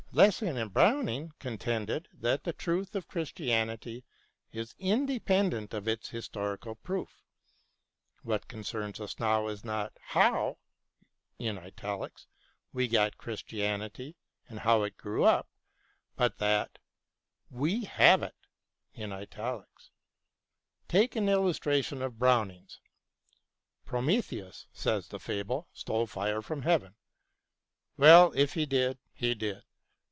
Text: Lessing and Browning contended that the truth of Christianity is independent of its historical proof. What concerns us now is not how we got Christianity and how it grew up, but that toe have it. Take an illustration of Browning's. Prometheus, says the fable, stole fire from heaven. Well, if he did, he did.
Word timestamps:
Lessing 0.13 0.57
and 0.57 0.73
Browning 0.73 1.31
contended 1.39 2.09
that 2.11 2.43
the 2.43 2.51
truth 2.51 2.95
of 2.95 3.07
Christianity 3.07 4.03
is 4.51 4.75
independent 4.77 5.73
of 5.73 5.87
its 5.87 6.09
historical 6.09 6.75
proof. 6.75 7.23
What 8.23 8.49
concerns 8.49 8.99
us 8.99 9.19
now 9.21 9.47
is 9.47 9.63
not 9.63 9.93
how 10.01 10.57
we 11.39 12.87
got 12.89 13.17
Christianity 13.17 14.17
and 14.49 14.59
how 14.59 14.83
it 14.83 14.97
grew 14.97 15.23
up, 15.23 15.47
but 16.17 16.39
that 16.39 16.77
toe 17.49 17.81
have 17.85 18.21
it. 18.21 19.77
Take 20.89 21.15
an 21.15 21.29
illustration 21.29 22.01
of 22.01 22.19
Browning's. 22.19 22.81
Prometheus, 23.85 24.67
says 24.73 25.07
the 25.07 25.21
fable, 25.21 25.69
stole 25.71 26.05
fire 26.05 26.41
from 26.41 26.63
heaven. 26.63 26.95
Well, 27.95 28.33
if 28.35 28.55
he 28.55 28.65
did, 28.65 28.97
he 29.13 29.33
did. 29.35 29.63